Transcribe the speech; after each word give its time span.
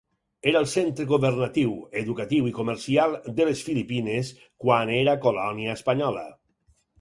Era 0.51 0.61
el 0.63 0.67
centre 0.69 1.03
governatiu, 1.09 1.75
educatiu 2.01 2.47
i 2.51 2.53
comercial 2.59 3.13
de 3.41 3.47
les 3.51 3.61
Filipines 3.69 4.33
quan 4.65 4.95
era 4.97 5.15
colònia 5.29 5.77
espanyola. 5.79 6.27